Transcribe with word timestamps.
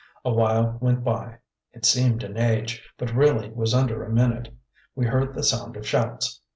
A 0.25 0.33
while 0.33 0.79
went 0.81 1.03
by; 1.03 1.37
it 1.73 1.85
seemed 1.85 2.23
an 2.23 2.35
age, 2.35 2.81
but 2.97 3.13
really 3.13 3.51
was 3.51 3.75
under 3.75 4.03
a 4.03 4.09
minute. 4.09 4.51
We 4.95 5.05
heard 5.05 5.35
the 5.35 5.43
sound 5.43 5.77
of 5.77 5.85
shouts. 5.85 6.41